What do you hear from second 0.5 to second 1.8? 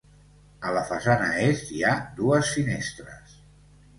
A la façana est,